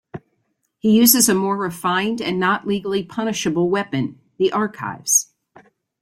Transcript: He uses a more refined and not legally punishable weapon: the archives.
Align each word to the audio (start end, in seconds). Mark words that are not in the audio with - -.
He 0.79 0.97
uses 0.97 1.29
a 1.29 1.35
more 1.35 1.55
refined 1.55 2.21
and 2.23 2.39
not 2.39 2.65
legally 2.65 3.03
punishable 3.03 3.69
weapon: 3.69 4.19
the 4.39 4.51
archives. 4.51 5.31